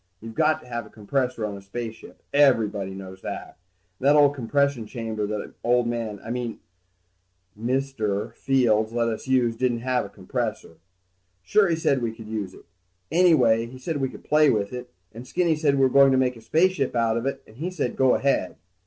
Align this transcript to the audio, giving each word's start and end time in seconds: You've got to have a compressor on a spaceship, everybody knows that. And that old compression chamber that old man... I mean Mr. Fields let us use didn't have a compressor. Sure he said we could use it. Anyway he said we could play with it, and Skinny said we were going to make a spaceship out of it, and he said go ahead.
You've 0.19 0.33
got 0.33 0.61
to 0.61 0.67
have 0.67 0.87
a 0.87 0.89
compressor 0.89 1.45
on 1.45 1.55
a 1.55 1.61
spaceship, 1.61 2.23
everybody 2.33 2.95
knows 2.95 3.21
that. 3.21 3.59
And 3.99 4.07
that 4.07 4.15
old 4.15 4.33
compression 4.33 4.87
chamber 4.87 5.27
that 5.27 5.53
old 5.63 5.85
man... 5.85 6.19
I 6.25 6.31
mean 6.31 6.59
Mr. 7.55 8.33
Fields 8.33 8.93
let 8.93 9.09
us 9.09 9.27
use 9.27 9.55
didn't 9.55 9.81
have 9.81 10.03
a 10.03 10.09
compressor. 10.09 10.77
Sure 11.43 11.67
he 11.67 11.75
said 11.75 12.01
we 12.01 12.15
could 12.15 12.27
use 12.27 12.55
it. 12.55 12.65
Anyway 13.11 13.67
he 13.67 13.77
said 13.77 13.97
we 13.97 14.09
could 14.09 14.23
play 14.23 14.49
with 14.49 14.73
it, 14.73 14.91
and 15.13 15.27
Skinny 15.27 15.55
said 15.55 15.75
we 15.75 15.81
were 15.81 15.87
going 15.87 16.11
to 16.11 16.17
make 16.17 16.35
a 16.35 16.41
spaceship 16.41 16.95
out 16.95 17.15
of 17.15 17.27
it, 17.27 17.43
and 17.45 17.57
he 17.57 17.69
said 17.69 17.95
go 17.95 18.15
ahead. 18.15 18.55